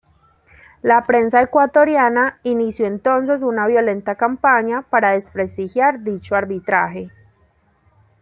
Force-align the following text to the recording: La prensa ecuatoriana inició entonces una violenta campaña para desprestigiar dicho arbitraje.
La 0.81 1.05
prensa 1.05 1.41
ecuatoriana 1.43 2.39
inició 2.41 2.87
entonces 2.87 3.43
una 3.43 3.67
violenta 3.67 4.15
campaña 4.15 4.81
para 4.81 5.11
desprestigiar 5.11 6.01
dicho 6.01 6.33
arbitraje. 6.35 7.11